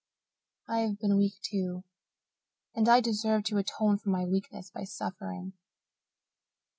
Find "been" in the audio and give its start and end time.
0.97-1.15